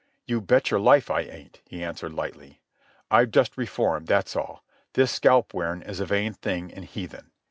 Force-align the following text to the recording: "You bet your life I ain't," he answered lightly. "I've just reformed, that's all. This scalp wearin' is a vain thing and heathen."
"You 0.25 0.41
bet 0.41 0.71
your 0.71 0.79
life 0.79 1.11
I 1.11 1.21
ain't," 1.21 1.61
he 1.67 1.83
answered 1.83 2.11
lightly. 2.13 2.59
"I've 3.11 3.29
just 3.29 3.55
reformed, 3.55 4.07
that's 4.07 4.35
all. 4.35 4.63
This 4.93 5.11
scalp 5.11 5.53
wearin' 5.53 5.83
is 5.83 5.99
a 5.99 6.07
vain 6.07 6.33
thing 6.33 6.73
and 6.73 6.85
heathen." 6.85 7.29